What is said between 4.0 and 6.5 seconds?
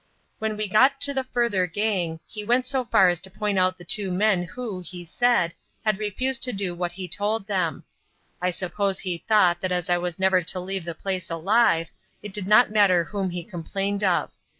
men who, he said, had refused